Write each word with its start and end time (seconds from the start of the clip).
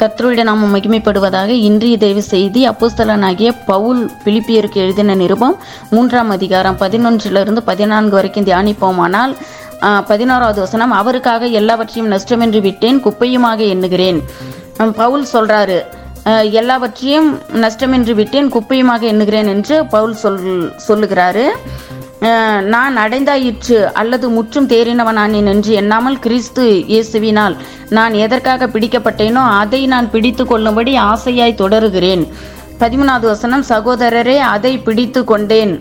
கத்தருடைய 0.00 0.42
நாம 0.48 0.66
மகிமைப்படுவதாக 0.72 1.50
இன்றைய 1.66 1.94
தெய்வ 2.02 2.20
செய்தி. 2.32 2.62
அப்போஸ்தலனாகிய 2.70 3.50
பவுல் 3.70 4.00
பிலிப்பியருக்கு 4.24 4.78
எழுதின 4.84 5.14
நிருபம் 5.20 5.56
மூன்றாம் 5.94 6.32
அதிகாரம் 6.36 6.76
பதினொன்றிலிருந்து 6.82 7.60
பதினான்கு 7.70 8.14
வரைக்கும் 8.18 8.46
தியானிப்போமானால் 8.48 9.32
பதினோராவது 10.10 10.60
வசனம் 10.64 10.92
அவருக்காக 11.00 11.48
எல்லாவற்றையும் 11.60 12.10
நஷ்டமென்று 12.14 12.60
விட்டேன் 12.66 12.98
குப்பையுமாக 13.06 13.60
எண்ணுகிறேன். 13.74 14.20
பவுல் 15.02 15.26
சொல்றாரு 15.32 15.78
எல்லாவற்றையும் 16.60 17.28
நஷ்டமென்று 17.64 18.14
விட்டேன் 18.20 18.48
குப்பையுமாக 18.54 19.02
எண்ணுகிறேன் 19.12 19.50
என்று 19.54 19.76
பவுல் 19.96 20.16
சொல் 20.22 20.40
சொல்லுகிறாரு. 20.88 21.46
நான் 22.74 22.94
அடைந்தாயிற்று 22.96 23.78
அல்லது 24.00 24.26
முற்றும் 24.28 24.68
தேறினவனானேன் 24.68 25.48
என்று 25.52 25.72
எண்ணாமல் 25.72 26.18
கிறிஸ்து 26.18 26.64
இயேசுவினால் 26.92 27.56
நான் 27.96 28.14
எதற்காக 28.14 28.66
பிடிக்கப்பட்டேனோ 28.66 29.42
அதை 29.62 29.86
நான் 29.86 30.10
பிடித்து 30.10 30.44
கொள்ளும்படி 30.46 30.96
ஆசையாய் 30.98 31.60
தொடருகிறேன். 31.62 32.22
பதிமூணாவது 32.80 33.26
வசனம் 33.34 33.64
சகோதரரே 33.68 34.38
அதை 34.54 34.78
பிடித்து 34.78 35.24
கொண்டேன். 35.24 35.74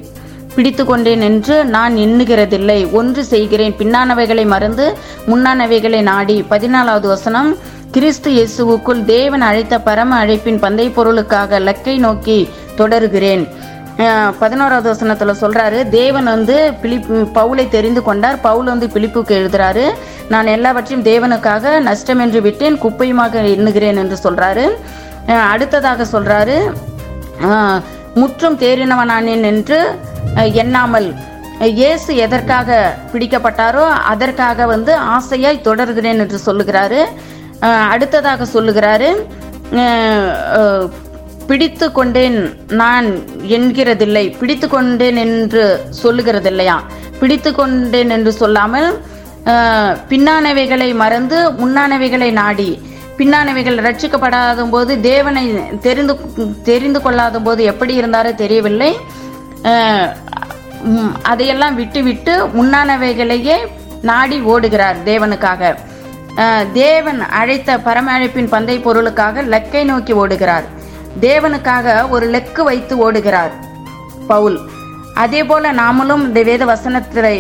பிடித்து 0.56 0.86
கொண்டேன் 0.86 1.22
என்று 1.22 1.56
நான் 1.76 1.96
எண்ணுகிறதில்லை. 1.96 2.92
ஒன்று 2.92 3.24
செய்கிறேன். 3.24 3.74
பின்னானவைகளை 3.80 4.46
மறந்து 4.54 4.86
முன்னானவைகளை 5.32 6.02
நாடி. 6.12 6.38
பதினாலாவது 6.50 7.08
வசனம் 7.08 7.58
கிறிஸ்து 7.92 8.32
இயேசுவுக்குள் 8.38 9.02
தேவன் 9.06 9.42
அழைத்த 9.42 9.80
பரம 9.80 10.26
அழைப்பின் 10.26 10.60
பந்தை 10.60 10.90
பொருளுக்காக 10.90 11.60
லக்கை 11.60 11.98
நோக்கி 11.98 12.50
தொடருகிறேன். 12.80 13.46
பதினோராவது 14.40 14.88
வசனத்தில் 14.92 15.40
சொல்கிறாரு 15.42 15.78
தேவன் 15.90 16.28
வந்து 16.34 16.56
பிலிப் 16.82 17.12
பவுலை 17.38 17.66
தெரிந்து 17.76 18.02
கொண்டார். 18.08 18.38
பவுல் 18.48 18.72
வந்து 18.72 18.88
பிலிப்புக்கு 18.96 19.34
எழுதுறாரு 19.40 19.86
நான் 20.34 20.54
எல்லாவற்றையும் 20.56 21.06
தேவனுக்காக 21.12 21.80
நஷ்டம் 21.88 22.24
என்று 22.26 22.40
விட்டேன் 22.48 22.78
குப்பையுமாக 22.84 23.44
எண்ணுகிறேன் 23.56 24.02
என்று 24.04 24.18
சொல்கிறாரு 24.26 24.66
அடுத்ததாக 25.54 26.08
சொல்கிறாரு 26.12 26.58
முற்றும் 28.22 28.60
தேறினவனானேன் 28.64 29.46
என்று 29.52 29.80
எண்ணாமல் 30.64 31.08
இயேசு 31.80 32.12
எதற்காக 32.26 32.78
பிடிக்கப்பட்டாரோ 33.14 33.86
அதற்காக 34.12 34.66
வந்து 34.74 34.94
ஆசையாய் 35.16 35.66
தொடர்கிறேன் 35.68 36.22
என்று 36.24 36.40
சொல்லுகிறாரு. 36.48 37.02
அடுத்ததாக 37.94 38.46
சொல்லுகிறாரு 38.54 39.10
பிடித்து 41.50 41.88
கொண்டேன் 41.98 42.38
நான் 42.82 43.08
என்கிறதில்லை. 43.58 44.26
பிடித்து 44.40 44.68
கொண்டேன் 44.68 45.20
என்று 45.26 45.64
சொல்லுகிறதில்லையா? 46.04 46.78
பிடித்து 47.20 47.52
கொண்டேன் 47.60 48.14
என்று 48.18 48.32
சொல்லாமல் 48.42 48.90
பின்னானவைகளை 50.12 50.90
மறந்து 51.02 51.40
முன்னானவைகளை 51.62 52.30
நாடி 52.42 52.70
பின்னானவைகள் 53.20 53.78
ரட்சிக்கப்படாத 53.88 54.64
போது 54.72 54.94
தேவனை 55.10 55.44
தெரிந்து 55.86 56.14
தெரிந்து 56.70 57.00
கொள்ளாத 57.02 57.40
போது 57.48 57.62
எப்படி 57.72 57.94
இருந்தாரோ 58.00 58.32
தெரியவில்லை. 58.42 58.92
அதையெல்லாம் 61.32 61.78
விட்டு 61.82 62.02
விட்டு 62.08 62.34
முன்னானவைகளையே 62.58 63.58
நாடி 64.10 64.38
ஓடுகிறார் 64.54 64.98
தேவனுக்காக. 65.12 65.72
தேவன் 66.82 67.22
அழைத்த 67.40 67.78
பரமழைப்பின் 67.86 68.52
பந்தை 68.56 68.76
பொருளுக்காக 68.88 69.44
லக்கை 69.54 69.84
நோக்கி 69.92 70.14
ஓடுகிறார். 70.24 70.66
தேவனுக்காக 71.26 71.94
ஒரு 72.16 72.26
லெக்கு 72.36 72.62
வைத்து 72.70 72.96
ஓடுகிறார். 73.06 73.54
பவுல் 74.32 74.58
அதே 75.24 75.42
போல 75.50 75.72
நாமளும் 75.82 76.24
இந்த 76.28 76.42
வேத 76.50 76.64
வசனத்தை 76.72 77.38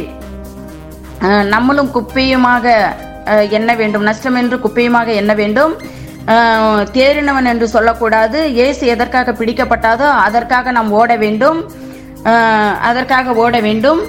நம்மளும் 1.54 1.92
குப்பையுமாக 1.96 2.66
எண்ண 3.58 3.72
வேண்டும். 3.82 4.08
நஷ்டம் 4.10 4.38
என்று 4.42 4.58
குப்பையுமாக 4.66 5.10
எண்ண 5.22 5.34
வேண்டும். 5.42 5.74
தேறினவன் 6.98 7.50
என்று 7.52 7.68
சொல்லக்கூடாது. 7.74 8.40
ஏசு 8.66 8.84
எதற்காக 8.94 9.34
பிடிக்கப்பட்டாதோ 9.40 10.08
அதற்காக 10.28 10.72
நாம் 10.78 10.94
ஓட 11.00 11.16
வேண்டும். 11.24 11.60
அதற்காக 12.90 13.34
ஓட 13.44 13.56
வேண்டும். 13.68 14.02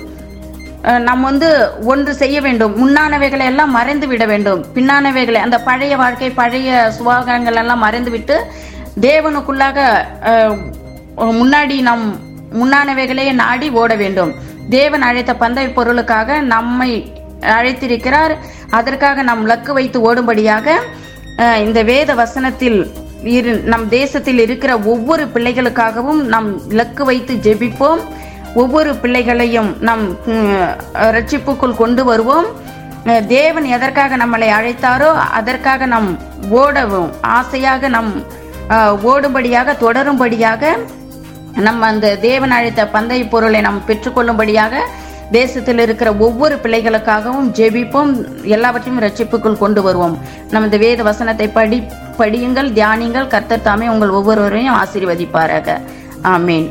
நாம் 1.06 1.26
வந்து 1.28 1.48
ஒன்று 1.92 2.12
செய்ய 2.22 2.36
வேண்டும். 2.46 2.74
முன்னானவைகளை 2.82 3.44
எல்லாம் 3.50 3.72
மறைந்து 3.78 4.06
விட 4.12 4.24
வேண்டும். 4.32 4.60
பின்னானவைகளை 4.76 5.40
அந்த 5.46 5.58
பழைய 5.68 5.94
வாழ்க்கை 6.02 6.30
பழைய 6.40 6.70
சுபாகங்கள் 6.98 7.60
எல்லாம் 7.62 7.84
மறைந்து 7.86 8.10
விட்டு 8.14 8.36
தேவனுக்குள்ளாக 9.04 9.78
முன்னாடி 11.40 11.76
நம் 11.88 12.04
முன்னானவைகளே 12.60 13.24
நாடி 13.40 13.68
ஓட 13.80 13.92
வேண்டும். 14.02 14.30
தேவன் 14.74 15.04
அழைத்த 15.08 15.32
பந்தய 15.42 15.68
பொருளுக்காக 15.78 16.38
நம்மை 16.52 16.92
அழைத்திருக்கிறார். 17.56 18.34
அதற்காக 18.78 19.22
நாம் 19.28 19.42
லக்கு 19.50 19.72
வைத்து 19.78 19.98
ஓடும்படியாக 20.08 20.76
இந்த 21.66 21.80
வேத 21.90 22.10
வசனத்தில் 22.20 22.78
இரு 23.36 23.52
நம் 23.72 23.86
தேசத்தில் 23.98 24.40
இருக்கிற 24.44 24.72
ஒவ்வொரு 24.92 25.24
பிள்ளைகளுக்காகவும் 25.34 26.22
நாம் 26.34 26.48
லக்கு 26.78 27.02
வைத்து 27.10 27.34
ஜெபிப்போம். 27.46 28.02
ஒவ்வொரு 28.62 28.92
பிள்ளைகளையும் 29.02 29.70
நம் 29.88 30.04
ரட்சிப்புக்குள் 31.16 31.80
கொண்டு 31.82 32.04
வருவோம். 32.10 32.48
தேவன் 33.28 33.66
எதற்காக 33.76 34.16
நம்மளை 34.22 34.48
அழைத்தாரோ 34.58 35.10
அதற்காக 35.40 35.86
நாம் 35.94 36.08
ஓடவும் 36.62 37.10
ஆசையாக 37.36 37.88
நம் 37.96 38.10
ஓடும்படியாக 38.68 39.76
தொடரும்படியாக 39.80 40.78
நம்ம 41.54 41.86
அந்த 41.86 42.16
தேவன் 42.16 42.50
அழைத்த 42.50 42.88
பந்தய 42.88 43.28
பொருளை 43.28 43.60
நாம் 43.60 43.82
பெற்றுக்கொள்ளும்படியாக 43.86 44.76
தேசத்தில் 45.30 45.78
இருக்கிற 45.78 46.14
ஒவ்வொரு 46.14 46.56
பிள்ளைகளுக்காகவும் 46.56 47.50
ஜெபிப்போம். 47.58 48.26
எல்லாவற்றையும் 48.42 49.04
ரட்சிப்புக்குள் 49.04 49.58
கொண்டு 49.58 49.82
வருவோம். 49.82 50.18
நம்ம 50.50 50.64
இந்த 50.64 50.76
வேத 50.76 51.02
வசனத்தை 51.02 51.48
படி 51.48 51.82
படியுங்கள் 52.18 52.72
தியானிங்கள் 52.72 53.26
கர்த்தர் 53.26 53.62
தாமே 53.62 53.88
உங்கள் 53.88 54.08
ஒவ்வொருவரையும் 54.08 54.74
ஆசீர்வதிப்பாராக. 54.74 55.80
ஆமீன். 56.22 56.70